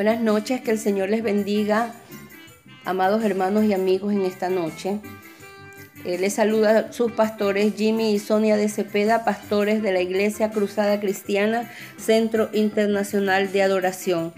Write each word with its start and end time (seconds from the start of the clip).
Buenas 0.00 0.22
noches, 0.22 0.62
que 0.62 0.70
el 0.70 0.78
Señor 0.78 1.10
les 1.10 1.22
bendiga, 1.22 1.92
amados 2.86 3.22
hermanos 3.22 3.64
y 3.64 3.74
amigos 3.74 4.14
en 4.14 4.22
esta 4.22 4.48
noche. 4.48 4.98
Eh, 6.06 6.16
les 6.16 6.32
saluda 6.32 6.90
sus 6.90 7.12
pastores 7.12 7.74
Jimmy 7.76 8.14
y 8.14 8.18
Sonia 8.18 8.56
de 8.56 8.70
Cepeda, 8.70 9.26
pastores 9.26 9.82
de 9.82 9.92
la 9.92 10.00
Iglesia 10.00 10.52
Cruzada 10.52 11.00
Cristiana, 11.00 11.70
Centro 11.98 12.48
Internacional 12.54 13.52
de 13.52 13.62
Adoración. 13.62 14.32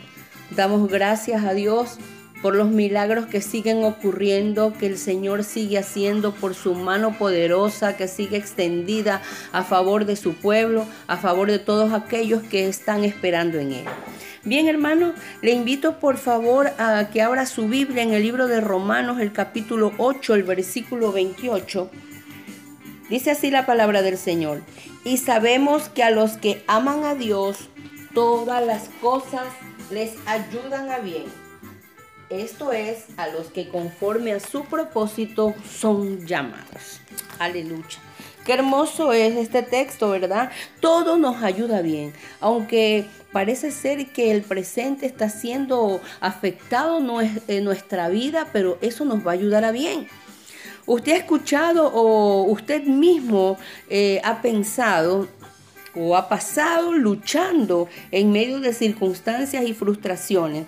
Damos 0.50 0.90
gracias 0.90 1.44
a 1.44 1.54
Dios 1.54 1.96
por 2.42 2.56
los 2.56 2.70
milagros 2.70 3.26
que 3.26 3.40
siguen 3.40 3.84
ocurriendo, 3.84 4.72
que 4.72 4.86
el 4.86 4.98
Señor 4.98 5.44
sigue 5.44 5.78
haciendo 5.78 6.34
por 6.34 6.56
su 6.56 6.74
mano 6.74 7.16
poderosa, 7.16 7.96
que 7.96 8.08
sigue 8.08 8.36
extendida 8.36 9.22
a 9.52 9.62
favor 9.62 10.06
de 10.06 10.16
su 10.16 10.34
pueblo, 10.34 10.86
a 11.06 11.18
favor 11.18 11.48
de 11.48 11.60
todos 11.60 11.92
aquellos 11.92 12.42
que 12.42 12.66
están 12.66 13.04
esperando 13.04 13.60
en 13.60 13.72
Él. 13.74 13.84
Bien, 14.44 14.66
hermano, 14.66 15.14
le 15.40 15.52
invito 15.52 16.00
por 16.00 16.18
favor 16.18 16.72
a 16.78 17.10
que 17.12 17.22
abra 17.22 17.46
su 17.46 17.68
Biblia 17.68 18.02
en 18.02 18.12
el 18.12 18.22
libro 18.22 18.48
de 18.48 18.60
Romanos, 18.60 19.20
el 19.20 19.32
capítulo 19.32 19.92
8, 19.98 20.34
el 20.34 20.42
versículo 20.42 21.12
28. 21.12 21.88
Dice 23.08 23.30
así 23.30 23.52
la 23.52 23.66
palabra 23.66 24.02
del 24.02 24.18
Señor. 24.18 24.62
Y 25.04 25.18
sabemos 25.18 25.88
que 25.88 26.02
a 26.02 26.10
los 26.10 26.32
que 26.32 26.64
aman 26.66 27.04
a 27.04 27.14
Dios, 27.14 27.68
todas 28.14 28.66
las 28.66 28.88
cosas 29.00 29.46
les 29.92 30.14
ayudan 30.26 30.90
a 30.90 30.98
bien. 30.98 31.26
Esto 32.28 32.72
es 32.72 33.04
a 33.18 33.28
los 33.28 33.46
que 33.46 33.68
conforme 33.68 34.32
a 34.32 34.40
su 34.40 34.64
propósito 34.64 35.54
son 35.70 36.26
llamados. 36.26 37.00
Aleluya. 37.38 37.98
Qué 38.44 38.54
hermoso 38.54 39.12
es 39.12 39.36
este 39.36 39.62
texto, 39.62 40.10
¿verdad? 40.10 40.50
Todo 40.80 41.16
nos 41.16 41.44
ayuda 41.44 41.80
bien, 41.80 42.12
aunque 42.40 43.06
parece 43.30 43.70
ser 43.70 44.08
que 44.08 44.32
el 44.32 44.42
presente 44.42 45.06
está 45.06 45.28
siendo 45.28 46.00
afectado 46.20 47.00
en 47.46 47.64
nuestra 47.64 48.08
vida, 48.08 48.48
pero 48.52 48.78
eso 48.80 49.04
nos 49.04 49.24
va 49.24 49.30
a 49.30 49.34
ayudar 49.34 49.64
a 49.64 49.70
bien. 49.70 50.08
Usted 50.86 51.12
ha 51.12 51.16
escuchado 51.18 51.86
o 51.94 52.42
usted 52.50 52.82
mismo 52.82 53.58
eh, 53.88 54.20
ha 54.24 54.42
pensado 54.42 55.28
o 55.94 56.16
ha 56.16 56.28
pasado 56.28 56.92
luchando 56.92 57.88
en 58.10 58.32
medio 58.32 58.58
de 58.58 58.72
circunstancias 58.72 59.64
y 59.64 59.72
frustraciones, 59.72 60.66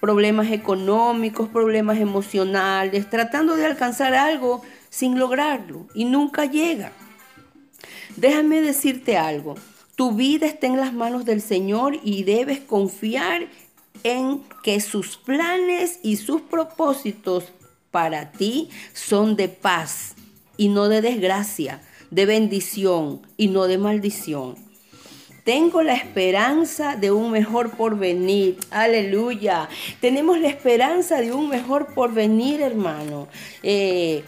problemas 0.00 0.50
económicos, 0.50 1.48
problemas 1.48 1.98
emocionales, 1.98 3.08
tratando 3.08 3.54
de 3.54 3.66
alcanzar 3.66 4.14
algo 4.14 4.62
sin 4.90 5.20
lograrlo 5.20 5.86
y 5.94 6.04
nunca 6.04 6.46
llega. 6.46 6.90
Déjame 8.16 8.60
decirte 8.60 9.16
algo. 9.16 9.54
Tu 9.96 10.12
vida 10.12 10.46
está 10.46 10.66
en 10.66 10.76
las 10.76 10.92
manos 10.92 11.24
del 11.24 11.40
Señor 11.40 11.98
y 12.02 12.24
debes 12.24 12.60
confiar 12.60 13.48
en 14.04 14.42
que 14.62 14.80
sus 14.80 15.16
planes 15.16 16.00
y 16.02 16.16
sus 16.16 16.40
propósitos 16.40 17.52
para 17.90 18.32
ti 18.32 18.70
son 18.92 19.36
de 19.36 19.48
paz 19.48 20.14
y 20.56 20.68
no 20.68 20.88
de 20.88 21.02
desgracia, 21.02 21.82
de 22.10 22.26
bendición 22.26 23.22
y 23.36 23.48
no 23.48 23.66
de 23.66 23.78
maldición. 23.78 24.56
Tengo 25.44 25.82
la 25.82 25.94
esperanza 25.94 26.94
de 26.94 27.10
un 27.10 27.32
mejor 27.32 27.76
porvenir. 27.76 28.58
Aleluya. 28.70 29.68
Tenemos 30.00 30.38
la 30.38 30.48
esperanza 30.48 31.20
de 31.20 31.32
un 31.32 31.48
mejor 31.48 31.94
porvenir, 31.94 32.60
hermano. 32.60 33.26
Eh, 33.64 34.22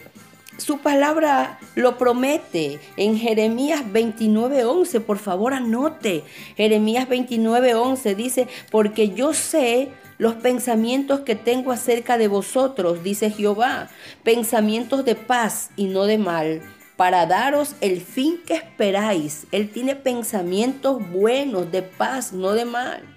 su 0.56 0.78
palabra 0.78 1.58
lo 1.74 1.98
promete 1.98 2.78
en 2.96 3.18
Jeremías 3.18 3.82
29:11. 3.92 5.00
Por 5.00 5.18
favor, 5.18 5.52
anote. 5.54 6.24
Jeremías 6.56 7.08
29:11 7.08 8.14
dice, 8.14 8.48
porque 8.70 9.10
yo 9.10 9.34
sé 9.34 9.90
los 10.18 10.34
pensamientos 10.34 11.20
que 11.20 11.34
tengo 11.34 11.72
acerca 11.72 12.18
de 12.18 12.28
vosotros, 12.28 13.02
dice 13.02 13.30
Jehová, 13.30 13.88
pensamientos 14.22 15.04
de 15.04 15.16
paz 15.16 15.70
y 15.76 15.86
no 15.86 16.04
de 16.04 16.18
mal, 16.18 16.62
para 16.96 17.26
daros 17.26 17.74
el 17.80 18.00
fin 18.00 18.40
que 18.46 18.54
esperáis. 18.54 19.46
Él 19.50 19.70
tiene 19.70 19.96
pensamientos 19.96 21.02
buenos, 21.10 21.72
de 21.72 21.82
paz, 21.82 22.32
no 22.32 22.52
de 22.52 22.64
mal. 22.64 23.13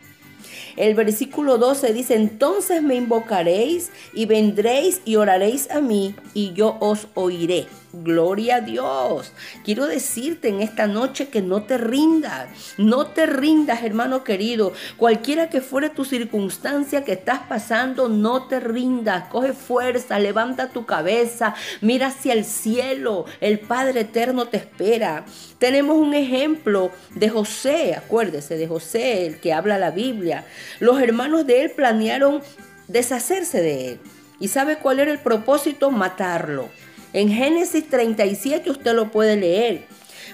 El 0.77 0.93
versículo 0.93 1.57
12 1.57 1.91
dice, 1.91 2.15
entonces 2.15 2.83
me 2.83 2.95
invocaréis 2.95 3.89
y 4.13 4.27
vendréis 4.27 5.01
y 5.05 5.15
oraréis 5.15 5.71
a 5.71 5.81
mí 5.81 6.15
y 6.35 6.53
yo 6.53 6.77
os 6.79 7.07
oiré. 7.15 7.65
Gloria 8.03 8.58
a 8.58 8.62
Dios. 8.62 9.31
Quiero 9.63 9.88
decirte 9.88 10.50
en 10.50 10.62
esta 10.62 10.88
noche 10.88 11.30
que 11.30 11.41
no 11.41 11.63
te 11.63 11.78
rindas. 11.78 12.47
No 12.78 13.08
te 13.08 13.25
rindas, 13.25 13.84
hermano 13.84 14.24
querido. 14.24 14.74
Cualquiera 14.97 15.50
que 15.50 15.62
fuera 15.62 15.94
tu 15.94 16.06
circunstancia 16.06 17.03
que 17.03 17.13
estás 17.13 17.40
pasando, 17.47 18.09
no 18.09 18.47
te 18.47 18.59
rindas. 18.59 19.30
Coge 19.30 19.53
fuerza, 19.53 20.19
levanta 20.19 20.69
tu 20.69 20.86
cabeza, 20.86 21.56
mira 21.81 22.07
hacia 22.07 22.34
el 22.34 22.46
cielo. 22.46 23.25
El 23.41 23.59
Padre 23.59 24.02
Eterno 24.02 24.47
te 24.47 24.57
espera. 24.57 25.25
Tenemos 25.57 25.97
un 25.97 26.13
ejemplo 26.13 26.91
de 27.16 27.30
José, 27.30 27.96
acuérdese 27.96 28.57
de 28.57 28.68
José, 28.68 29.25
el 29.25 29.40
que 29.40 29.53
habla 29.53 29.78
la 29.78 29.91
Biblia. 29.91 30.46
Los 30.80 31.02
hermanos 31.02 31.47
de 31.47 31.63
él 31.63 31.72
planearon 31.72 32.41
deshacerse 32.88 33.62
de 33.62 33.91
él. 33.91 34.00
¿Y 34.40 34.50
sabe 34.50 34.78
cuál 34.78 35.00
era 35.00 35.12
el 35.12 35.19
propósito? 35.19 35.90
Matarlo. 35.90 36.69
En 37.13 37.29
Génesis 37.29 37.88
37 37.90 38.69
usted 38.69 38.94
lo 38.94 39.12
puede 39.12 39.38
leer. 39.38 39.85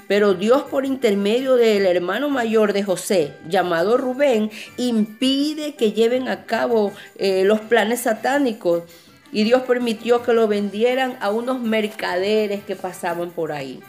Pero 0.07 0.34
Dios 0.34 0.63
por 0.63 0.85
intermedio 0.85 1.56
del 1.56 1.85
hermano 1.85 2.29
mayor 2.29 2.73
de 2.73 2.84
José, 2.84 3.34
llamado 3.47 3.97
Rubén, 3.97 4.51
impide 4.78 5.75
que 5.75 5.94
lleven 5.94 6.28
a 6.28 6.45
cabo 6.45 6.91
eh, 7.17 7.44
los 7.45 7.61
planes 7.61 8.01
satánicos. 8.01 8.84
Y 9.31 9.44
Dios 9.44 9.63
permitió 9.63 10.22
que 10.23 10.34
lo 10.34 10.47
vendieran 10.47 11.17
a 11.22 11.31
unos 11.31 11.59
mercaderes 11.59 12.63
que 12.63 12.75
pasaban 12.75 13.31
por 13.31 13.51
ahí. 13.51 13.79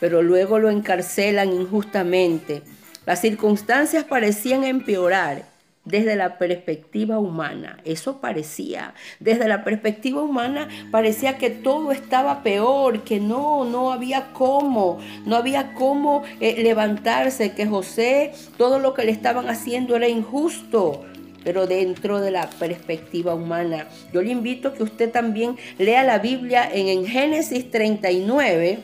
Pero 0.00 0.22
luego 0.22 0.58
lo 0.58 0.70
encarcelan 0.70 1.52
injustamente. 1.52 2.62
Las 3.06 3.20
circunstancias 3.20 4.04
parecían 4.04 4.64
empeorar 4.64 5.49
desde 5.84 6.16
la 6.16 6.38
perspectiva 6.38 7.18
humana. 7.18 7.80
Eso 7.84 8.20
parecía. 8.20 8.94
Desde 9.18 9.48
la 9.48 9.64
perspectiva 9.64 10.22
humana 10.22 10.68
parecía 10.90 11.38
que 11.38 11.50
todo 11.50 11.92
estaba 11.92 12.42
peor, 12.42 13.02
que 13.02 13.18
no, 13.18 13.64
no 13.64 13.92
había 13.92 14.32
cómo, 14.32 14.98
no 15.24 15.36
había 15.36 15.74
cómo 15.74 16.22
eh, 16.40 16.62
levantarse, 16.62 17.52
que 17.52 17.66
José, 17.66 18.32
todo 18.56 18.78
lo 18.78 18.94
que 18.94 19.04
le 19.04 19.12
estaban 19.12 19.48
haciendo 19.48 19.96
era 19.96 20.08
injusto. 20.08 21.04
Pero 21.42 21.66
dentro 21.66 22.20
de 22.20 22.30
la 22.30 22.50
perspectiva 22.50 23.34
humana, 23.34 23.88
yo 24.12 24.20
le 24.20 24.30
invito 24.30 24.68
a 24.68 24.74
que 24.74 24.82
usted 24.82 25.10
también 25.10 25.56
lea 25.78 26.04
la 26.04 26.18
Biblia 26.18 26.68
en, 26.70 26.88
en 26.88 27.06
Génesis 27.06 27.70
39, 27.70 28.78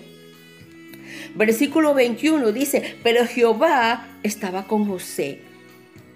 versículo 1.35 1.93
21, 1.93 2.53
dice, 2.53 2.97
pero 3.03 3.27
Jehová 3.27 4.07
estaba 4.23 4.67
con 4.67 4.89
José 4.89 5.43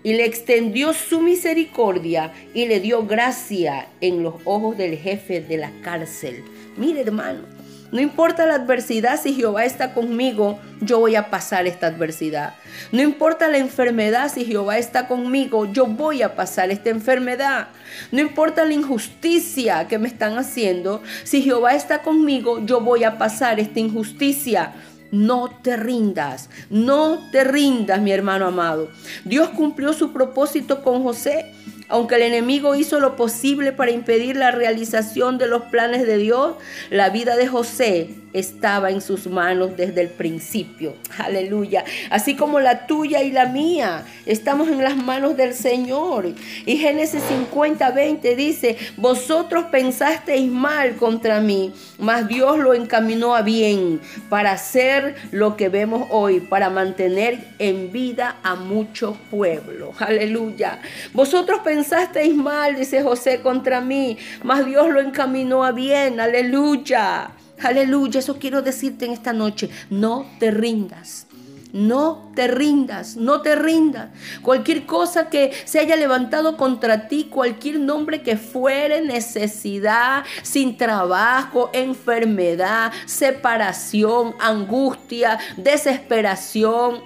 y 0.03 0.15
le 0.15 0.25
extendió 0.25 0.93
su 0.93 1.21
misericordia 1.21 2.33
y 2.55 2.67
le 2.67 2.81
dio 2.81 3.07
gracia 3.07 3.89
en 4.01 4.23
los 4.23 4.35
ojos 4.45 4.77
del 4.77 4.97
jefe 4.97 5.41
de 5.41 5.57
la 5.57 5.73
cárcel. 5.83 6.45
Mire 6.77 7.01
hermano, 7.01 7.61
no 7.93 8.01
importa 8.01 8.47
la 8.47 8.55
adversidad, 8.55 9.21
si 9.21 9.35
Jehová 9.35 9.65
está 9.65 9.95
conmigo, 9.95 10.61
yo 10.81 11.01
voy 11.01 11.17
a 11.17 11.29
pasar 11.29 11.67
esta 11.67 11.89
adversidad. 11.89 12.55
No 12.93 13.03
importa 13.03 13.49
la 13.49 13.59
enfermedad, 13.59 14.31
si 14.33 14.45
Jehová 14.45 14.79
está 14.79 15.09
conmigo, 15.09 15.67
yo 15.73 15.87
voy 15.87 16.23
a 16.23 16.37
pasar 16.37 16.71
esta 16.71 16.91
enfermedad. 16.91 17.69
No 18.13 18.21
importa 18.21 18.65
la 18.65 18.75
injusticia 18.75 19.89
que 19.89 19.99
me 19.99 20.07
están 20.07 20.39
haciendo, 20.39 21.03
si 21.25 21.43
Jehová 21.43 21.75
está 21.75 22.03
conmigo, 22.03 22.65
yo 22.65 22.81
voy 22.81 23.03
a 23.03 23.19
pasar 23.19 23.59
esta 23.59 23.81
injusticia. 23.81 24.73
No 25.11 25.51
te 25.63 25.77
rindas, 25.77 26.51
no 26.71 27.19
te 27.33 27.45
rindas, 27.45 28.01
mi 28.01 28.13
hermano 28.13 28.47
amado. 28.47 28.91
Dios 29.25 29.51
cumplió 29.51 29.93
su 29.93 30.13
propósito 30.13 30.83
con 30.83 31.03
José 31.03 31.53
aunque 31.91 32.15
el 32.15 32.23
enemigo 32.23 32.75
hizo 32.75 33.01
lo 33.01 33.17
posible 33.17 33.73
para 33.73 33.91
impedir 33.91 34.37
la 34.37 34.53
realización 34.53 35.39
de 35.39 35.49
los 35.49 35.63
planes 35.65 36.07
de 36.07 36.17
Dios, 36.17 36.55
la 36.89 37.11
vida 37.11 37.37
de 37.37 37.47
José 37.47 38.11
estaba 38.33 38.91
en 38.91 39.01
sus 39.01 39.27
manos 39.27 39.77
desde 39.77 40.03
el 40.03 40.09
principio. 40.09 40.95
Aleluya. 41.19 41.85
Así 42.11 42.37
como 42.37 42.61
la 42.61 42.87
tuya 42.87 43.23
y 43.23 43.33
la 43.33 43.47
mía, 43.47 44.05
estamos 44.25 44.69
en 44.69 44.85
las 44.85 44.97
manos 44.97 45.37
del 45.37 45.53
Señor. 45.53 46.33
Y 46.65 46.77
Génesis 46.77 47.23
50, 47.25 47.91
20 47.91 48.37
dice, 48.37 48.77
vosotros 48.97 49.65
pensasteis 49.73 50.51
mal 50.51 50.95
contra 50.95 51.41
mí, 51.41 51.73
mas 51.99 52.29
Dios 52.29 52.59
lo 52.59 52.75
encaminó 52.75 53.35
a 53.35 53.43
bien 53.43 54.01
para 54.29 54.53
hacer 54.53 55.17
lo 55.33 55.57
que 55.57 55.69
vemos 55.69 56.07
hoy, 56.11 56.41
para 56.41 56.71
mantener 56.71 57.49
en 57.59 57.91
vida 57.91 58.37
a 58.45 58.55
mucho 58.55 59.17
pueblo. 59.31 59.93
Aleluya. 59.99 60.81
Vosotros 61.13 61.61
pensasteis 61.65 61.80
pensasteis 61.81 62.35
mal, 62.35 62.77
dice 62.77 63.03
José, 63.03 63.41
contra 63.41 63.81
mí, 63.81 64.19
mas 64.43 64.67
Dios 64.67 64.91
lo 64.91 65.01
encaminó 65.01 65.65
a 65.65 65.73
bien. 65.73 66.21
Aleluya. 66.21 67.31
Aleluya. 67.63 68.21
Eso 68.21 68.39
quiero 68.39 68.61
decirte 68.61 69.07
en 69.07 69.13
esta 69.13 69.33
noche. 69.33 69.71
No 69.89 70.27
te 70.39 70.51
rindas. 70.51 71.27
No 71.73 72.33
te 72.35 72.49
rindas, 72.49 73.17
no 73.17 73.43
te 73.43 73.55
rindas. 73.55 74.09
Cualquier 74.43 74.87
cosa 74.87 75.31
que 75.31 75.53
se 75.65 75.79
haya 75.79 75.95
levantado 75.95 76.57
contra 76.57 77.07
ti, 77.07 77.29
cualquier 77.31 77.79
nombre 77.79 78.23
que 78.23 78.37
fuere 78.37 79.03
necesidad, 79.03 80.25
sin 80.43 80.77
trabajo, 80.77 81.71
enfermedad, 81.73 82.91
separación, 83.07 84.35
angustia, 84.41 85.39
desesperación, 85.57 87.03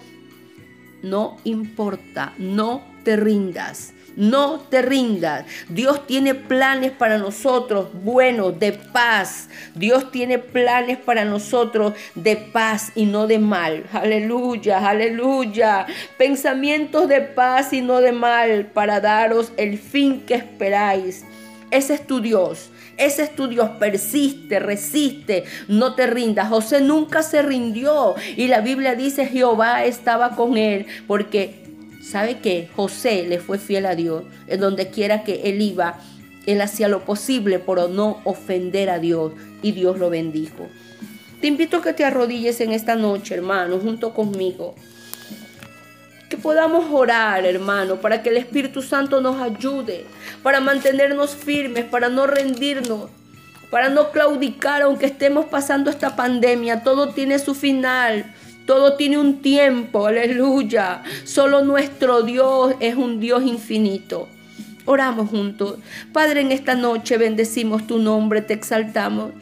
no 1.03 1.37
importa, 1.45 2.33
no 2.39 2.83
te 3.05 3.17
rindas. 3.17 3.94
No 4.17 4.61
te 4.61 4.83
rindas. 4.83 5.45
Dios 5.69 6.07
tiene 6.07 6.35
planes 6.35 6.93
para 6.93 7.19
nosotros 7.19 7.89
buenos, 7.93 8.59
de 8.59 8.73
paz. 8.73 9.49
Dios 9.75 10.11
tiene 10.11 10.39
planes 10.39 10.99
para 10.99 11.25
nosotros 11.25 11.95
de 12.15 12.37
paz 12.37 12.93
y 12.95 13.07
no 13.07 13.27
de 13.27 13.39
mal. 13.39 13.85
Aleluya, 13.93 14.89
aleluya. 14.89 15.87
Pensamientos 16.17 17.09
de 17.09 17.21
paz 17.21 17.73
y 17.73 17.81
no 17.81 18.01
de 18.01 18.13
mal 18.13 18.67
para 18.67 19.01
daros 19.01 19.53
el 19.57 19.79
fin 19.79 20.21
que 20.21 20.35
esperáis. 20.35 21.25
Ese 21.71 21.95
es 21.95 22.07
tu 22.07 22.21
Dios. 22.21 22.71
Ese 22.97 23.25
es 23.25 23.35
tu 23.35 23.49
Dios, 23.49 23.71
persiste, 23.81 24.61
resiste, 24.61 25.45
no 25.67 25.95
te 25.95 26.07
rindas. 26.07 26.49
José 26.49 26.81
nunca 26.81 27.23
se 27.23 27.43
rindió 27.43 28.15
y 28.37 28.47
la 28.47 28.61
Biblia 28.61 28.95
dice 28.95 29.27
Jehová 29.27 29.85
estaba 29.85 30.37
con 30.37 30.57
él 30.57 30.87
porque 31.09 31.64
¿Sabe 32.05 32.39
que 32.39 32.69
José 32.77 33.25
le 33.27 33.39
fue 33.39 33.59
fiel 33.59 33.87
a 33.87 33.95
Dios? 33.95 34.25
En 34.47 34.61
donde 34.61 34.89
quiera 34.89 35.25
que 35.25 35.43
él 35.45 35.63
iba, 35.63 36.01
él 36.47 36.61
hacía 36.61 36.89
lo 36.89 37.05
posible 37.05 37.59
por 37.59 37.89
no 37.89 38.21
ofender 38.25 38.91
a 38.91 38.99
Dios 38.99 39.33
y 39.63 39.73
Dios 39.73 39.99
lo 39.99 40.11
bendijo. 40.11 40.69
Te 41.41 41.47
invito 41.47 41.79
a 41.79 41.83
que 41.83 41.95
te 41.95 42.05
arrodilles 42.05 42.61
en 42.61 42.73
esta 42.73 42.95
noche, 42.95 43.35
hermano, 43.35 43.79
junto 43.79 44.13
conmigo. 44.13 44.75
Que 46.29 46.37
podamos 46.37 46.87
orar, 46.93 47.47
hermano, 47.47 47.97
para 47.97 48.23
que 48.23 48.29
el 48.29 48.37
Espíritu 48.37 48.83
Santo 48.83 49.23
nos 49.23 49.41
ayude, 49.41 50.05
para 50.43 50.61
mantenernos 50.61 51.35
firmes, 51.35 51.87
para 51.87 52.11
no 52.11 52.27
rendirnos, 52.27 53.09
para 53.71 53.89
no 53.89 54.11
claudicar 54.11 54.83
aunque 54.83 55.07
estemos 55.07 55.47
pasando 55.47 55.91
esta 55.91 56.17
pandemia. 56.17 56.83
Todo 56.83 57.15
tiene 57.15 57.39
su 57.39 57.55
final. 57.55 58.35
Todo 58.67 58.95
tiene 58.95 59.19
un 59.19 59.43
tiempo, 59.43 60.07
aleluya. 60.07 61.03
Solo 61.25 61.63
nuestro 61.63 62.23
Dios 62.23 62.75
es 62.81 62.97
un 62.97 63.21
Dios 63.21 63.45
infinito. 63.45 64.29
Oramos 64.87 65.29
juntos. 65.31 65.79
Padre, 66.13 66.41
en 66.41 66.53
esta 66.53 66.75
noche 66.75 67.19
bendecimos 67.19 67.87
tu 67.87 67.99
nombre, 67.99 68.41
te 68.41 68.55
exaltamos. 68.55 69.33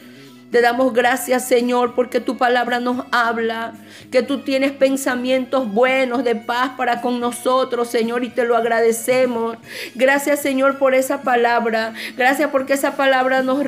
Te 0.53 0.61
damos 0.61 0.93
gracias, 0.93 1.49
Señor, 1.49 1.95
porque 1.95 2.21
tu 2.21 2.37
palabra 2.37 2.79
nos 2.79 3.07
habla, 3.11 3.73
que 4.11 4.23
tú 4.23 4.41
tienes 4.41 4.71
pensamientos 4.71 5.67
buenos 5.73 6.25
de 6.25 6.37
paz 6.37 6.73
para 6.77 7.01
con 7.01 7.21
nosotros, 7.21 7.89
Señor, 7.89 8.23
y 8.23 8.29
te 8.29 8.45
lo 8.45 8.55
agradecemos. 8.55 9.57
Gracias, 9.95 10.43
Señor, 10.43 10.77
por 10.77 10.95
esa 10.95 11.23
palabra. 11.23 11.95
Gracias 12.19 12.51
porque 12.51 12.75
esa 12.75 12.97
palabra 12.97 13.43
nos, 13.43 13.65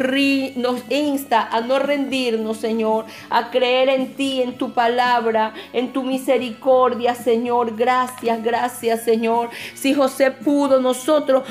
insta 0.91 1.49
a 1.51 1.63
no 1.63 1.79
rendirnos, 1.79 2.59
Señor, 2.59 3.07
a 3.31 3.51
creer 3.51 3.89
en 3.89 4.13
ti, 4.13 4.43
en 4.43 4.59
tu 4.59 4.75
palabra, 4.75 5.55
en 5.73 5.91
tu 5.91 6.03
misericordia, 6.03 7.15
Señor. 7.15 7.75
Gracias, 7.77 8.45
gracias, 8.45 9.05
Señor. 9.05 9.49
Si 9.73 9.95
José 9.95 10.33
pudo, 10.33 10.83
nosotros 10.83 11.45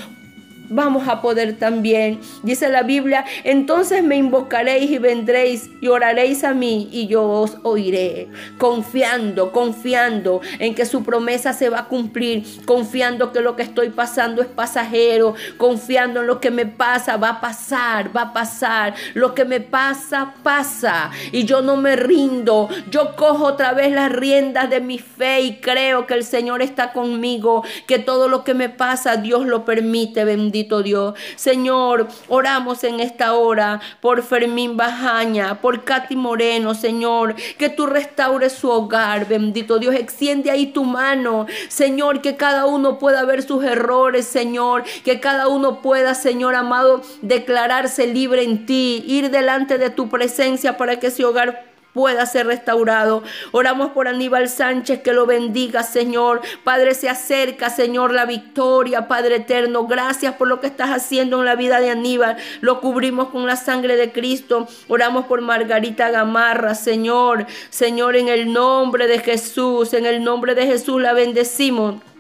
vamos 0.73 1.07
a 1.07 1.21
poder 1.21 1.57
también. 1.57 2.19
Dice 2.41 2.69
la 2.69 2.83
Biblia, 2.83 3.25
entonces 3.43 4.03
me 4.03 4.17
invocaréis 4.17 4.89
y 4.89 4.97
vendréis 4.97 5.69
y 5.81 5.87
oraréis 5.87 6.43
a 6.43 6.53
mí 6.53 6.89
y 6.91 7.07
yo 7.07 7.23
os 7.23 7.57
oiré. 7.63 8.27
Confiando, 8.57 9.51
confiando 9.51 10.41
en 10.59 10.73
que 10.75 10.85
su 10.85 11.03
promesa 11.03 11.53
se 11.53 11.69
va 11.69 11.79
a 11.79 11.85
cumplir, 11.85 12.43
confiando 12.65 13.31
que 13.31 13.41
lo 13.41 13.55
que 13.55 13.63
estoy 13.63 13.89
pasando 13.89 14.41
es 14.41 14.47
pasajero, 14.47 15.35
confiando 15.57 16.21
en 16.21 16.27
lo 16.27 16.39
que 16.39 16.51
me 16.51 16.65
pasa, 16.65 17.17
va 17.17 17.29
a 17.29 17.41
pasar, 17.41 18.15
va 18.15 18.21
a 18.23 18.33
pasar. 18.33 18.95
Lo 19.13 19.35
que 19.35 19.45
me 19.45 19.59
pasa, 19.59 20.33
pasa. 20.43 21.11
Y 21.31 21.45
yo 21.45 21.61
no 21.61 21.77
me 21.77 21.95
rindo, 21.95 22.69
yo 22.89 23.15
cojo 23.15 23.45
otra 23.45 23.73
vez 23.73 23.91
las 23.91 24.11
riendas 24.11 24.69
de 24.69 24.81
mi 24.81 24.97
fe 24.97 25.41
y 25.41 25.57
creo 25.57 26.07
que 26.07 26.15
el 26.15 26.23
Señor 26.23 26.61
está 26.61 26.93
conmigo, 26.93 27.63
que 27.87 27.99
todo 27.99 28.27
lo 28.27 28.43
que 28.43 28.53
me 28.53 28.69
pasa 28.69 29.17
Dios 29.17 29.45
lo 29.45 29.65
permite, 29.65 30.25
bendito 30.25 30.62
Dios. 30.63 31.13
Señor, 31.35 32.07
oramos 32.27 32.83
en 32.83 32.99
esta 32.99 33.33
hora 33.33 33.81
por 34.01 34.23
Fermín 34.23 34.77
Bajaña, 34.77 35.61
por 35.61 35.83
Katy 35.83 36.15
Moreno, 36.15 36.73
Señor, 36.73 37.35
que 37.57 37.69
tú 37.69 37.85
restaures 37.85 38.53
su 38.53 38.69
hogar, 38.69 39.27
bendito 39.27 39.79
Dios. 39.79 39.95
Extiende 39.95 40.51
ahí 40.51 40.67
tu 40.67 40.83
mano, 40.83 41.45
Señor, 41.67 42.21
que 42.21 42.35
cada 42.35 42.65
uno 42.65 42.97
pueda 42.99 43.25
ver 43.25 43.43
sus 43.43 43.63
errores, 43.63 44.25
Señor, 44.25 44.83
que 45.03 45.19
cada 45.19 45.47
uno 45.47 45.81
pueda, 45.81 46.15
Señor 46.15 46.55
amado, 46.55 47.01
declararse 47.21 48.07
libre 48.07 48.43
en 48.43 48.65
ti, 48.65 49.03
ir 49.07 49.29
delante 49.29 49.77
de 49.77 49.89
tu 49.89 50.09
presencia 50.09 50.77
para 50.77 50.99
que 50.99 51.07
ese 51.07 51.25
hogar 51.25 51.72
pueda 51.93 52.25
ser 52.25 52.47
restaurado. 52.47 53.23
Oramos 53.51 53.91
por 53.91 54.07
Aníbal 54.07 54.49
Sánchez, 54.49 55.01
que 55.01 55.13
lo 55.13 55.25
bendiga, 55.25 55.83
Señor. 55.83 56.41
Padre, 56.63 56.95
se 56.95 57.09
acerca, 57.09 57.69
Señor, 57.69 58.13
la 58.13 58.25
victoria, 58.25 59.07
Padre 59.07 59.37
eterno. 59.37 59.87
Gracias 59.87 60.35
por 60.35 60.47
lo 60.47 60.59
que 60.59 60.67
estás 60.67 60.89
haciendo 60.89 61.39
en 61.39 61.45
la 61.45 61.55
vida 61.55 61.79
de 61.79 61.91
Aníbal. 61.91 62.37
Lo 62.61 62.81
cubrimos 62.81 63.29
con 63.29 63.45
la 63.45 63.55
sangre 63.55 63.95
de 63.95 64.11
Cristo. 64.11 64.67
Oramos 64.87 65.25
por 65.25 65.41
Margarita 65.41 66.09
Gamarra, 66.09 66.75
Señor. 66.75 67.45
Señor, 67.69 68.15
en 68.15 68.27
el 68.27 68.51
nombre 68.51 69.07
de 69.07 69.19
Jesús, 69.19 69.93
en 69.93 70.05
el 70.05 70.23
nombre 70.23 70.55
de 70.55 70.65
Jesús 70.65 71.01
la 71.01 71.13
bendecimos. 71.13 72.12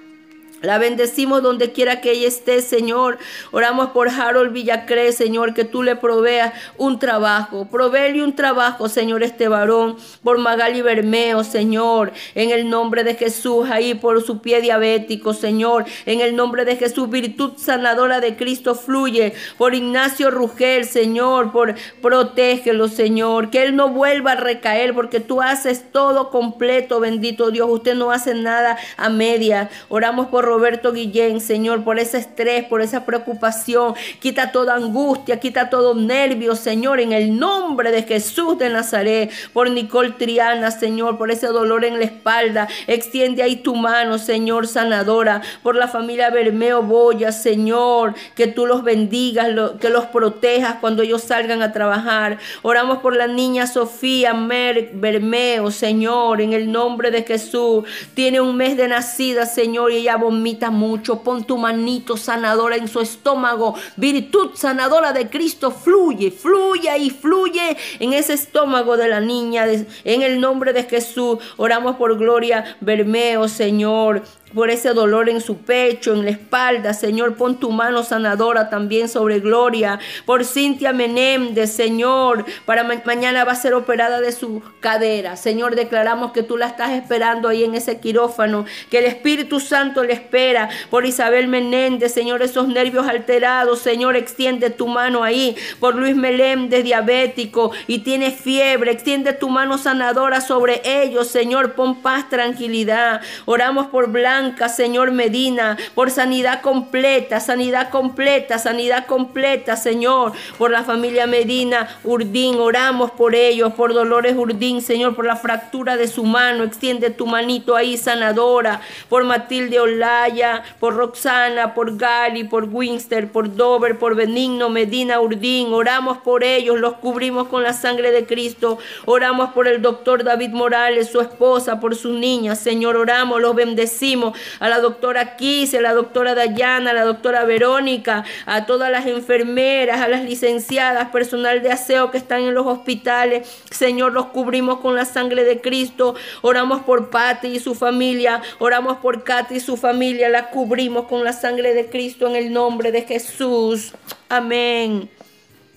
La 0.63 0.77
bendecimos 0.77 1.43
donde 1.43 1.73
quiera 1.73 1.99
que 1.99 2.11
ella 2.11 2.29
esté, 2.29 2.61
Señor. 2.61 3.17
Oramos 3.51 3.89
por 3.89 4.07
Harold 4.07 4.53
Villacré, 4.53 5.11
Señor, 5.11 5.53
que 5.53 5.65
tú 5.65 5.83
le 5.83 5.97
proveas 5.97 6.53
un 6.77 6.99
trabajo. 6.99 7.67
Proveele 7.69 8.23
un 8.23 8.33
trabajo, 8.33 8.87
Señor, 8.87 9.23
este 9.23 9.49
varón. 9.49 9.97
Por 10.23 10.37
Magali 10.37 10.81
Bermeo, 10.81 11.43
Señor. 11.43 12.13
En 12.33 12.51
el 12.51 12.69
nombre 12.69 13.03
de 13.03 13.15
Jesús, 13.15 13.69
ahí 13.69 13.93
por 13.93 14.23
su 14.23 14.39
pie 14.39 14.61
diabético, 14.61 15.33
Señor. 15.33 15.83
En 16.05 16.21
el 16.21 16.33
nombre 16.33 16.63
de 16.63 16.77
Jesús, 16.77 17.09
virtud 17.09 17.57
sanadora 17.57 18.21
de 18.21 18.37
Cristo 18.37 18.73
fluye. 18.73 19.33
Por 19.57 19.75
Ignacio 19.75 20.31
Rugel, 20.31 20.85
Señor. 20.85 21.51
Por 21.51 21.75
protégelo, 22.01 22.87
Señor. 22.87 23.49
Que 23.49 23.63
él 23.63 23.75
no 23.75 23.89
vuelva 23.89 24.31
a 24.31 24.35
recaer, 24.35 24.93
porque 24.93 25.19
tú 25.19 25.41
haces 25.41 25.91
todo 25.91 26.29
completo, 26.29 27.01
bendito 27.01 27.51
Dios. 27.51 27.67
Usted 27.69 27.95
no 27.95 28.11
hace 28.11 28.33
nada 28.33 28.77
a 28.95 29.09
media. 29.09 29.69
Oramos 29.89 30.27
por 30.27 30.52
Roberto 30.53 30.93
Guillén, 30.93 31.41
Señor, 31.41 31.83
por 31.83 31.97
ese 31.97 32.19
estrés, 32.19 32.65
por 32.65 32.81
esa 32.81 33.07
preocupación. 33.07 33.95
Quita 34.19 34.51
toda 34.51 34.75
angustia, 34.75 35.39
quita 35.39 35.71
todo 35.71 35.95
nervio, 35.95 36.55
Señor, 36.55 36.99
en 36.99 37.11
el 37.11 37.39
nombre 37.39 37.89
de 37.89 38.03
Jesús 38.03 38.59
de 38.59 38.69
Nazaret. 38.69 39.31
Por 39.51 39.71
Nicole 39.71 40.11
Triana, 40.11 40.69
Señor, 40.69 41.17
por 41.17 41.31
ese 41.31 41.47
dolor 41.47 41.85
en 41.85 41.97
la 41.97 42.05
espalda. 42.05 42.67
Extiende 42.85 43.41
ahí 43.41 43.55
tu 43.55 43.73
mano, 43.73 44.19
Señor, 44.19 44.67
sanadora. 44.67 45.41
Por 45.63 45.75
la 45.75 45.87
familia 45.87 46.29
Bermeo 46.29 46.83
Boya, 46.83 47.31
Señor, 47.31 48.13
que 48.35 48.45
tú 48.45 48.67
los 48.67 48.83
bendigas, 48.83 49.47
que 49.81 49.89
los 49.89 50.05
protejas 50.05 50.75
cuando 50.81 51.01
ellos 51.01 51.23
salgan 51.23 51.63
a 51.63 51.71
trabajar. 51.71 52.37
Oramos 52.61 52.99
por 52.99 53.15
la 53.15 53.25
niña 53.25 53.65
Sofía 53.65 54.35
Mer 54.35 54.91
Bermeo, 54.93 55.71
Señor, 55.71 56.41
en 56.41 56.53
el 56.53 56.71
nombre 56.71 57.09
de 57.09 57.23
Jesús. 57.23 57.85
Tiene 58.13 58.39
un 58.39 58.55
mes 58.55 58.77
de 58.77 58.87
nacida, 58.87 59.47
Señor, 59.47 59.91
y 59.91 59.97
ella 59.97 60.17
vomita 60.17 60.42
mucho, 60.69 61.21
pon 61.21 61.43
tu 61.43 61.57
manito 61.57 62.17
sanadora 62.17 62.75
en 62.75 62.87
su 62.87 62.99
estómago. 62.99 63.75
Virtud 63.95 64.51
sanadora 64.55 65.13
de 65.13 65.29
Cristo 65.29 65.71
fluye, 65.71 66.31
fluye 66.31 66.97
y 66.97 67.09
fluye 67.09 67.77
en 67.99 68.13
ese 68.13 68.33
estómago 68.33 68.97
de 68.97 69.07
la 69.07 69.19
niña. 69.19 69.65
En 70.03 70.21
el 70.21 70.39
nombre 70.39 70.73
de 70.73 70.83
Jesús, 70.83 71.39
oramos 71.57 71.95
por 71.95 72.17
Gloria 72.17 72.77
Bermeo, 72.81 73.47
Señor 73.47 74.23
por 74.53 74.69
ese 74.69 74.93
dolor 74.93 75.29
en 75.29 75.41
su 75.41 75.57
pecho, 75.57 76.13
en 76.13 76.25
la 76.25 76.31
espalda. 76.31 76.93
Señor, 76.93 77.35
pon 77.35 77.59
tu 77.59 77.71
mano 77.71 78.03
sanadora 78.03 78.69
también 78.69 79.09
sobre 79.09 79.39
Gloria. 79.39 79.99
Por 80.25 80.45
Cintia 80.45 80.93
Menéndez, 80.93 81.71
Señor, 81.71 82.45
para 82.65 82.83
mañana 82.83 83.43
va 83.43 83.53
a 83.53 83.55
ser 83.55 83.73
operada 83.73 84.21
de 84.21 84.31
su 84.31 84.61
cadera. 84.79 85.35
Señor, 85.35 85.75
declaramos 85.75 86.31
que 86.31 86.43
tú 86.43 86.57
la 86.57 86.67
estás 86.67 86.91
esperando 86.91 87.47
ahí 87.49 87.63
en 87.63 87.75
ese 87.75 87.99
quirófano, 87.99 88.65
que 88.89 88.99
el 88.99 89.05
Espíritu 89.05 89.59
Santo 89.59 90.03
le 90.03 90.13
espera. 90.13 90.69
Por 90.89 91.05
Isabel 91.05 91.47
Menéndez, 91.47 92.13
Señor, 92.13 92.41
esos 92.41 92.67
nervios 92.67 93.07
alterados. 93.07 93.79
Señor, 93.79 94.15
extiende 94.15 94.69
tu 94.69 94.87
mano 94.87 95.23
ahí. 95.23 95.55
Por 95.79 95.95
Luis 95.95 96.15
Meléndez, 96.15 96.83
diabético 96.83 97.71
y 97.87 97.99
tiene 97.99 98.31
fiebre. 98.31 98.91
Extiende 98.91 99.33
tu 99.33 99.49
mano 99.49 99.77
sanadora 99.77 100.41
sobre 100.41 100.81
ellos. 100.85 101.27
Señor, 101.27 101.73
pon 101.73 102.01
paz, 102.01 102.29
tranquilidad. 102.29 103.21
Oramos 103.45 103.87
por 103.87 104.11
Blanca 104.11 104.42
Señor 104.69 105.11
Medina, 105.11 105.77
por 105.95 106.11
sanidad 106.11 106.61
completa, 106.61 107.39
sanidad 107.39 107.89
completa, 107.89 108.59
sanidad 108.59 109.05
completa, 109.05 109.75
Señor, 109.75 110.33
por 110.57 110.71
la 110.71 110.83
familia 110.83 111.27
Medina, 111.27 111.97
Urdín, 112.03 112.59
oramos 112.59 113.11
por 113.11 113.35
ellos, 113.35 113.73
por 113.73 113.93
Dolores 113.93 114.35
Urdín, 114.35 114.81
Señor, 114.81 115.15
por 115.15 115.25
la 115.25 115.35
fractura 115.35 115.97
de 115.97 116.07
su 116.07 116.23
mano, 116.23 116.63
extiende 116.63 117.09
tu 117.09 117.25
manito 117.25 117.75
ahí 117.75 117.97
sanadora, 117.97 118.81
por 119.09 119.23
Matilde 119.23 119.79
Olaya, 119.79 120.63
por 120.79 120.95
Roxana, 120.95 121.73
por 121.73 121.97
Gali, 121.97 122.43
por 122.43 122.65
Winster, 122.65 123.31
por 123.31 123.55
Dover, 123.55 123.97
por 123.97 124.15
Benigno 124.15 124.69
Medina 124.69 125.19
Urdín, 125.19 125.73
oramos 125.73 126.17
por 126.17 126.43
ellos, 126.43 126.79
los 126.79 126.93
cubrimos 126.95 127.47
con 127.47 127.63
la 127.63 127.73
sangre 127.73 128.11
de 128.11 128.25
Cristo, 128.25 128.77
oramos 129.05 129.53
por 129.53 129.67
el 129.67 129.81
doctor 129.81 130.23
David 130.23 130.51
Morales, 130.51 131.09
su 131.09 131.21
esposa, 131.21 131.79
por 131.79 131.95
su 131.95 132.13
niña, 132.13 132.55
Señor, 132.55 132.95
oramos, 132.95 133.41
los 133.41 133.55
bendecimos, 133.55 134.32
a 134.59 134.69
la 134.69 134.79
doctora 134.79 135.35
Kise, 135.35 135.77
a 135.77 135.81
la 135.81 135.93
doctora 135.93 136.35
Dayana, 136.35 136.91
a 136.91 136.93
la 136.93 137.03
doctora 137.03 137.45
Verónica, 137.45 138.23
a 138.45 138.65
todas 138.65 138.91
las 138.91 139.05
enfermeras, 139.05 140.01
a 140.01 140.07
las 140.07 140.23
licenciadas, 140.23 141.09
personal 141.09 141.61
de 141.61 141.71
aseo 141.71 142.11
que 142.11 142.17
están 142.17 142.41
en 142.41 142.53
los 142.53 142.65
hospitales, 142.65 143.47
Señor, 143.69 144.13
los 144.13 144.27
cubrimos 144.27 144.79
con 144.79 144.95
la 144.95 145.05
sangre 145.05 145.43
de 145.43 145.61
Cristo, 145.61 146.15
oramos 146.41 146.81
por 146.83 147.09
Patti 147.09 147.47
y 147.47 147.59
su 147.59 147.75
familia, 147.75 148.41
oramos 148.59 148.97
por 148.97 149.23
Katy 149.23 149.55
y 149.55 149.59
su 149.59 149.77
familia, 149.77 150.29
la 150.29 150.49
cubrimos 150.49 151.07
con 151.07 151.23
la 151.23 151.33
sangre 151.33 151.73
de 151.73 151.87
Cristo 151.87 152.27
en 152.27 152.35
el 152.35 152.51
nombre 152.51 152.91
de 152.91 153.03
Jesús. 153.03 153.93
Amén. 154.29 155.09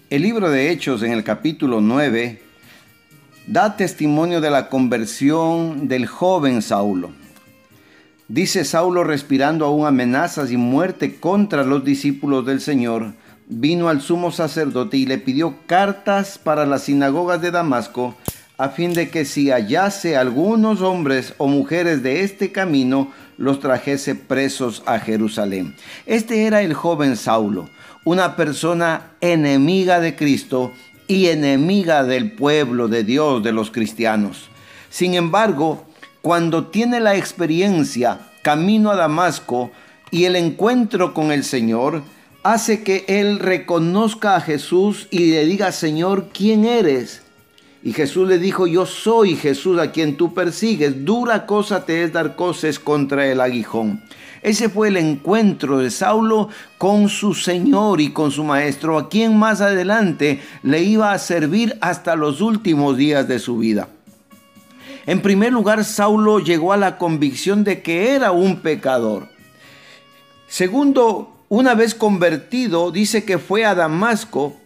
El 0.09 0.23
libro 0.23 0.51
de 0.51 0.71
Hechos 0.71 1.03
en 1.03 1.13
el 1.13 1.25
capítulo 1.25 1.81
9 1.81 2.43
da 3.47 3.77
testimonio 3.77 4.41
de 4.41 4.51
la 4.51 4.69
conversión 4.69 5.89
del 5.89 6.07
joven 6.07 6.63
Saulo. 6.63 7.11
Dice 8.29 8.65
Saulo 8.65 9.05
respirando 9.05 9.65
aún 9.67 9.87
amenazas 9.87 10.51
y 10.51 10.57
muerte 10.57 11.15
contra 11.15 11.63
los 11.63 11.85
discípulos 11.85 12.45
del 12.45 12.61
Señor, 12.61 13.13
vino 13.47 13.89
al 13.89 14.01
sumo 14.01 14.33
sacerdote 14.33 14.97
y 14.97 15.07
le 15.07 15.19
pidió 15.19 15.55
cartas 15.67 16.37
para 16.37 16.67
las 16.67 16.83
sinagogas 16.83 17.41
de 17.41 17.53
Damasco, 17.53 18.17
a 18.59 18.71
fin 18.71 18.95
de 18.95 19.11
que 19.11 19.25
si 19.25 19.51
hallase 19.51 20.17
algunos 20.17 20.81
hombres 20.81 21.35
o 21.39 21.47
mujeres 21.47 22.03
de 22.03 22.23
este 22.23 22.51
camino, 22.51 23.13
los 23.39 23.61
trajese 23.61 24.17
presos 24.17 24.83
a 24.87 24.99
Jerusalén. 24.99 25.77
Este 26.05 26.47
era 26.47 26.63
el 26.63 26.75
joven 26.75 27.17
Saulo, 27.17 27.69
una 28.03 28.35
persona 28.35 29.13
enemiga 29.21 30.01
de 30.01 30.17
Cristo 30.17 30.73
y 31.07 31.27
enemiga 31.27 32.03
del 32.03 32.33
pueblo 32.33 32.89
de 32.89 33.05
Dios, 33.05 33.45
de 33.45 33.53
los 33.53 33.71
cristianos. 33.71 34.49
Sin 34.91 35.15
embargo, 35.15 35.87
cuando 36.27 36.67
tiene 36.67 36.99
la 36.99 37.15
experiencia 37.15 38.19
camino 38.43 38.91
a 38.91 38.97
Damasco 38.97 39.71
y 40.11 40.25
el 40.25 40.35
encuentro 40.35 41.15
con 41.15 41.31
el 41.31 41.45
Señor, 41.45 42.03
hace 42.43 42.83
que 42.83 43.05
él 43.07 43.39
reconozca 43.39 44.35
a 44.35 44.41
Jesús 44.41 45.07
y 45.13 45.31
le 45.31 45.47
diga, 45.47 45.71
Señor, 45.71 46.31
¿quién 46.35 46.65
eres? 46.65 47.23
Y 47.85 47.93
Jesús 47.93 48.27
le 48.27 48.41
dijo, 48.41 48.67
yo 48.67 48.87
soy 48.87 49.37
Jesús 49.37 49.79
a 49.79 49.93
quien 49.93 50.17
tú 50.17 50.35
persigues. 50.35 51.05
Dura 51.05 51.47
cosa 51.47 51.87
te 51.87 52.03
es 52.03 52.13
dar 52.13 52.35
cosas 52.35 52.81
contra 52.81 53.29
el 53.29 53.41
aguijón. 53.41 54.03
Ese 54.43 54.69
fue 54.69 54.89
el 54.89 54.97
encuentro 54.97 55.79
de 55.79 55.93
Saulo 55.93 56.49
con 56.77 57.09
su 57.09 57.35
Señor 57.35 58.01
y 58.01 58.11
con 58.11 58.33
su 58.33 58.43
Maestro, 58.43 58.99
a 58.99 59.09
quien 59.09 59.39
más 59.39 59.61
adelante 59.61 60.41
le 60.65 60.83
iba 60.83 61.13
a 61.13 61.21
servir 61.21 61.79
hasta 61.81 62.17
los 62.17 62.41
últimos 62.41 62.97
días 62.97 63.29
de 63.29 63.39
su 63.39 63.59
vida. 63.59 63.91
En 65.07 65.23
primer 65.23 65.53
lugar, 65.53 65.85
Saulo 65.85 66.41
llegó 66.41 66.73
a 66.73 66.77
la 66.77 66.99
convicción 66.99 67.63
de 67.63 67.81
que 67.81 68.15
era 68.15 68.33
un 68.33 68.61
pecador. 68.61 69.29
Segundo, 70.49 71.33
una 71.49 71.75
vez 71.75 71.95
convertido, 71.95 72.91
dice 72.91 73.25
que 73.25 73.39
fue 73.39 73.65
a 73.65 73.77
Damasco 73.77 74.57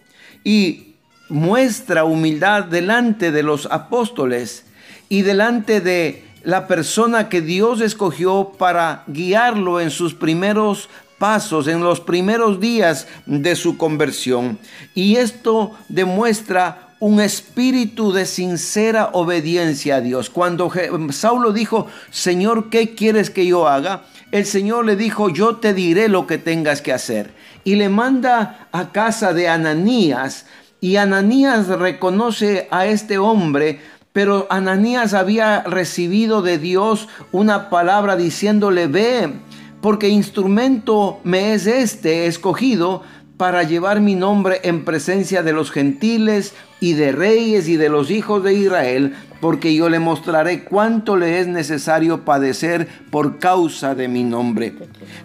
y 0.43 0.95
muestra 1.29 2.05
humildad 2.05 2.65
delante 2.65 3.31
de 3.31 3.43
los 3.43 3.67
apóstoles 3.67 4.65
y 5.09 5.21
delante 5.21 5.79
de 5.79 6.25
la 6.43 6.67
persona 6.67 7.29
que 7.29 7.41
Dios 7.41 7.79
escogió 7.81 8.53
para 8.57 9.03
guiarlo 9.07 9.79
en 9.79 9.91
sus 9.91 10.15
primeros 10.15 10.89
pasos, 11.19 11.67
en 11.67 11.81
los 11.81 11.99
primeros 11.99 12.59
días 12.59 13.07
de 13.27 13.55
su 13.55 13.77
conversión. 13.77 14.57
Y 14.95 15.17
esto 15.17 15.77
demuestra 15.87 16.90
un 17.01 17.19
espíritu 17.19 18.13
de 18.13 18.25
sincera 18.25 19.09
obediencia 19.13 19.95
a 19.95 20.01
Dios. 20.01 20.29
Cuando 20.29 20.71
Saulo 21.09 21.51
dijo, 21.51 21.87
Señor, 22.11 22.69
¿qué 22.69 22.93
quieres 22.95 23.31
que 23.31 23.45
yo 23.45 23.67
haga? 23.67 24.03
El 24.31 24.45
Señor 24.45 24.85
le 24.85 24.95
dijo, 24.95 25.27
yo 25.27 25.57
te 25.57 25.73
diré 25.73 26.07
lo 26.07 26.27
que 26.27 26.37
tengas 26.37 26.81
que 26.81 26.93
hacer. 26.93 27.33
Y 27.63 27.75
le 27.75 27.89
manda 27.89 28.69
a 28.71 28.91
casa 28.91 29.33
de 29.33 29.49
Ananías. 29.49 30.45
Y 30.79 30.95
Ananías 30.95 31.67
reconoce 31.67 32.67
a 32.71 32.85
este 32.85 33.17
hombre 33.17 33.79
pero 34.13 34.47
Ananías 34.49 35.13
había 35.13 35.63
recibido 35.63 36.41
de 36.41 36.57
Dios 36.57 37.07
una 37.31 37.69
palabra 37.69 38.17
diciéndole, 38.17 38.87
ve, 38.87 39.39
porque 39.81 40.09
instrumento 40.09 41.21
me 41.23 41.53
es 41.53 41.65
este 41.65 42.25
escogido 42.25 43.03
para 43.41 43.63
llevar 43.63 44.01
mi 44.01 44.13
nombre 44.13 44.59
en 44.61 44.85
presencia 44.85 45.41
de 45.41 45.51
los 45.51 45.71
gentiles 45.71 46.53
y 46.79 46.93
de 46.93 47.11
reyes 47.11 47.67
y 47.67 47.75
de 47.75 47.89
los 47.89 48.11
hijos 48.11 48.43
de 48.43 48.53
Israel, 48.53 49.15
porque 49.39 49.73
yo 49.73 49.89
le 49.89 49.97
mostraré 49.97 50.63
cuánto 50.63 51.17
le 51.17 51.39
es 51.39 51.47
necesario 51.47 52.23
padecer 52.23 52.87
por 53.09 53.39
causa 53.39 53.95
de 53.95 54.07
mi 54.07 54.23
nombre. 54.23 54.75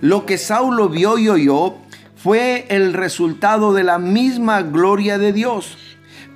Lo 0.00 0.25
que 0.25 0.38
Saulo 0.38 0.88
vio 0.88 1.18
y 1.18 1.28
oyó 1.28 1.75
fue 2.16 2.64
el 2.70 2.94
resultado 2.94 3.75
de 3.75 3.85
la 3.85 3.99
misma 3.99 4.62
gloria 4.62 5.18
de 5.18 5.35
Dios. 5.35 5.76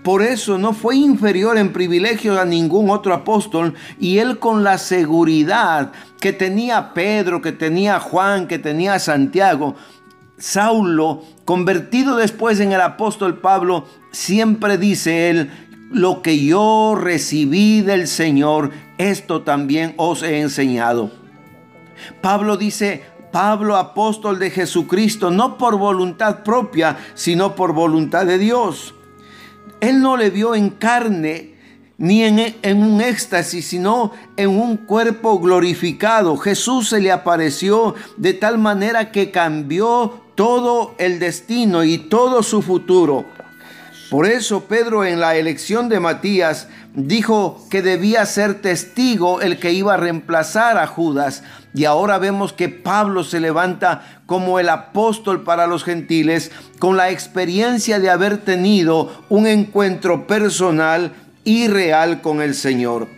Por 0.04 0.20
eso 0.20 0.58
no 0.58 0.74
fue 0.74 0.96
inferior 0.96 1.56
en 1.56 1.72
privilegio 1.72 2.38
a 2.38 2.44
ningún 2.44 2.90
otro 2.90 3.14
apóstol 3.14 3.72
y 3.98 4.18
él 4.18 4.38
con 4.38 4.64
la 4.64 4.76
seguridad 4.76 5.92
que 6.20 6.34
tenía 6.34 6.92
Pedro, 6.92 7.40
que 7.40 7.52
tenía 7.52 8.00
Juan, 8.00 8.48
que 8.48 8.58
tenía 8.58 8.98
Santiago, 8.98 9.76
Saulo, 10.40 11.22
convertido 11.50 12.14
después 12.14 12.60
en 12.60 12.70
el 12.70 12.80
apóstol 12.80 13.38
Pablo, 13.38 13.84
siempre 14.12 14.78
dice 14.78 15.30
él, 15.30 15.50
lo 15.90 16.22
que 16.22 16.44
yo 16.44 16.94
recibí 16.96 17.80
del 17.80 18.06
Señor, 18.06 18.70
esto 18.98 19.42
también 19.42 19.94
os 19.96 20.22
he 20.22 20.38
enseñado. 20.38 21.10
Pablo 22.22 22.56
dice, 22.56 23.02
Pablo, 23.32 23.76
apóstol 23.76 24.38
de 24.38 24.50
Jesucristo, 24.50 25.32
no 25.32 25.58
por 25.58 25.76
voluntad 25.76 26.44
propia, 26.44 26.98
sino 27.14 27.56
por 27.56 27.72
voluntad 27.72 28.26
de 28.26 28.38
Dios. 28.38 28.94
Él 29.80 30.00
no 30.02 30.16
le 30.16 30.30
vio 30.30 30.54
en 30.54 30.70
carne 30.70 31.56
ni 31.98 32.22
en, 32.22 32.54
en, 32.62 32.80
un 32.80 33.00
éxtasis, 33.00 33.66
sino 33.66 34.12
en 34.36 34.50
un 34.50 34.76
cuerpo 34.76 35.40
glorificado. 35.40 36.36
Jesús 36.36 36.90
se 36.90 37.00
le 37.00 37.10
apareció 37.10 37.96
de 38.16 38.34
tal 38.34 38.56
manera 38.56 39.10
que 39.10 39.32
cambió 39.32 40.29
todo 40.40 40.94
el 40.96 41.18
destino 41.18 41.84
y 41.84 41.98
todo 41.98 42.42
su 42.42 42.62
futuro. 42.62 43.26
Por 44.08 44.24
eso 44.24 44.64
Pedro 44.64 45.04
en 45.04 45.20
la 45.20 45.36
elección 45.36 45.90
de 45.90 46.00
Matías 46.00 46.66
dijo 46.94 47.62
que 47.68 47.82
debía 47.82 48.24
ser 48.24 48.62
testigo 48.62 49.42
el 49.42 49.58
que 49.58 49.74
iba 49.74 49.92
a 49.92 49.98
reemplazar 49.98 50.78
a 50.78 50.86
Judas. 50.86 51.42
Y 51.74 51.84
ahora 51.84 52.16
vemos 52.16 52.54
que 52.54 52.70
Pablo 52.70 53.22
se 53.22 53.38
levanta 53.38 54.22
como 54.24 54.58
el 54.58 54.70
apóstol 54.70 55.42
para 55.42 55.66
los 55.66 55.84
gentiles 55.84 56.50
con 56.78 56.96
la 56.96 57.10
experiencia 57.10 57.98
de 57.98 58.08
haber 58.08 58.38
tenido 58.38 59.12
un 59.28 59.46
encuentro 59.46 60.26
personal 60.26 61.12
y 61.44 61.68
real 61.68 62.22
con 62.22 62.40
el 62.40 62.54
Señor. 62.54 63.08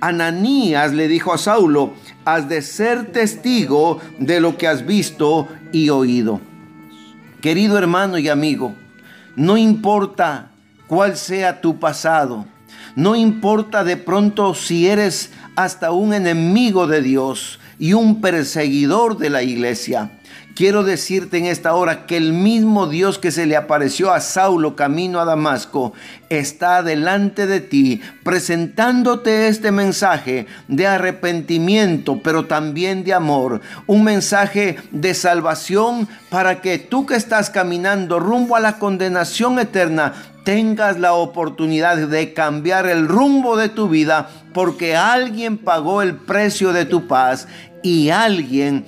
Ananías 0.00 0.94
le 0.94 1.08
dijo 1.08 1.34
a 1.34 1.36
Saulo, 1.36 1.92
has 2.24 2.48
de 2.48 2.62
ser 2.62 3.12
testigo 3.12 4.00
de 4.18 4.40
lo 4.40 4.56
que 4.56 4.66
has 4.66 4.86
visto 4.86 5.46
y 5.72 5.90
oído. 5.90 6.40
Querido 7.40 7.78
hermano 7.78 8.18
y 8.18 8.28
amigo, 8.28 8.74
no 9.34 9.56
importa 9.56 10.50
cuál 10.86 11.16
sea 11.16 11.62
tu 11.62 11.78
pasado, 11.78 12.44
no 12.96 13.16
importa 13.16 13.82
de 13.82 13.96
pronto 13.96 14.54
si 14.54 14.88
eres 14.88 15.30
hasta 15.56 15.90
un 15.92 16.12
enemigo 16.12 16.86
de 16.86 17.00
Dios 17.00 17.58
y 17.78 17.94
un 17.94 18.20
perseguidor 18.20 19.16
de 19.16 19.30
la 19.30 19.42
iglesia. 19.42 20.19
Quiero 20.54 20.82
decirte 20.82 21.38
en 21.38 21.46
esta 21.46 21.74
hora 21.74 22.06
que 22.06 22.16
el 22.16 22.32
mismo 22.32 22.86
Dios 22.86 23.18
que 23.18 23.30
se 23.30 23.46
le 23.46 23.56
apareció 23.56 24.12
a 24.12 24.20
Saulo 24.20 24.76
camino 24.76 25.20
a 25.20 25.24
Damasco 25.24 25.92
está 26.28 26.82
delante 26.82 27.46
de 27.46 27.60
ti 27.60 28.02
presentándote 28.24 29.48
este 29.48 29.72
mensaje 29.72 30.46
de 30.68 30.86
arrepentimiento, 30.86 32.20
pero 32.22 32.46
también 32.46 33.04
de 33.04 33.14
amor, 33.14 33.60
un 33.86 34.04
mensaje 34.04 34.76
de 34.90 35.14
salvación 35.14 36.08
para 36.28 36.60
que 36.60 36.78
tú 36.78 37.06
que 37.06 37.14
estás 37.14 37.48
caminando 37.48 38.18
rumbo 38.18 38.56
a 38.56 38.60
la 38.60 38.78
condenación 38.78 39.58
eterna 39.58 40.14
tengas 40.44 40.98
la 40.98 41.12
oportunidad 41.14 41.96
de 41.96 42.32
cambiar 42.32 42.86
el 42.86 43.08
rumbo 43.08 43.56
de 43.56 43.68
tu 43.68 43.88
vida 43.88 44.28
porque 44.52 44.96
alguien 44.96 45.58
pagó 45.58 46.02
el 46.02 46.16
precio 46.16 46.72
de 46.72 46.84
tu 46.84 47.06
paz 47.06 47.46
y 47.82 48.10
alguien 48.10 48.84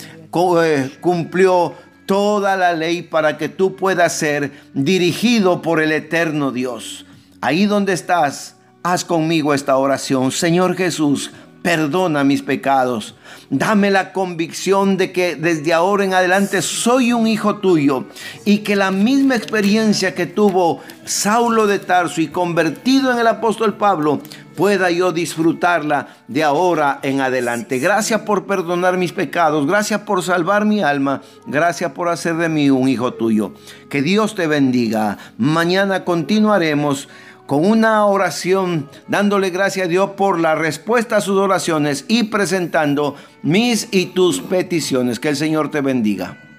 cumplió 1.00 1.74
toda 2.06 2.56
la 2.56 2.72
ley 2.72 3.02
para 3.02 3.38
que 3.38 3.48
tú 3.48 3.76
puedas 3.76 4.12
ser 4.14 4.50
dirigido 4.74 5.62
por 5.62 5.80
el 5.80 5.92
eterno 5.92 6.50
Dios. 6.50 7.06
Ahí 7.40 7.66
donde 7.66 7.92
estás, 7.92 8.56
haz 8.82 9.04
conmigo 9.04 9.54
esta 9.54 9.76
oración. 9.76 10.32
Señor 10.32 10.76
Jesús, 10.76 11.30
perdona 11.62 12.24
mis 12.24 12.42
pecados. 12.42 13.14
Dame 13.48 13.90
la 13.90 14.12
convicción 14.12 14.96
de 14.96 15.12
que 15.12 15.36
desde 15.36 15.72
ahora 15.72 16.04
en 16.04 16.14
adelante 16.14 16.60
soy 16.60 17.12
un 17.12 17.26
hijo 17.26 17.56
tuyo 17.56 18.06
y 18.44 18.58
que 18.58 18.76
la 18.76 18.90
misma 18.90 19.36
experiencia 19.36 20.14
que 20.14 20.26
tuvo 20.26 20.80
Saulo 21.04 21.66
de 21.66 21.78
Tarso 21.78 22.20
y 22.20 22.28
convertido 22.28 23.12
en 23.12 23.18
el 23.18 23.26
apóstol 23.26 23.76
Pablo 23.76 24.20
pueda 24.56 24.90
yo 24.90 25.12
disfrutarla 25.12 26.08
de 26.28 26.42
ahora 26.42 27.00
en 27.02 27.20
adelante. 27.20 27.78
Gracias 27.78 28.22
por 28.22 28.46
perdonar 28.46 28.96
mis 28.96 29.12
pecados, 29.12 29.66
gracias 29.66 30.00
por 30.00 30.22
salvar 30.22 30.64
mi 30.64 30.82
alma, 30.82 31.22
gracias 31.46 31.92
por 31.92 32.08
hacer 32.08 32.36
de 32.36 32.48
mí 32.48 32.70
un 32.70 32.88
hijo 32.88 33.14
tuyo. 33.14 33.52
Que 33.88 34.02
Dios 34.02 34.34
te 34.34 34.46
bendiga. 34.46 35.18
Mañana 35.38 36.04
continuaremos 36.04 37.08
con 37.46 37.64
una 37.66 38.06
oración, 38.06 38.88
dándole 39.08 39.50
gracias 39.50 39.86
a 39.86 39.88
Dios 39.88 40.10
por 40.16 40.40
la 40.40 40.54
respuesta 40.54 41.16
a 41.16 41.20
sus 41.20 41.38
oraciones 41.38 42.04
y 42.08 42.24
presentando 42.24 43.16
mis 43.42 43.88
y 43.90 44.06
tus 44.06 44.40
peticiones. 44.40 45.18
Que 45.18 45.30
el 45.30 45.36
Señor 45.36 45.70
te 45.70 45.80
bendiga. 45.80 46.51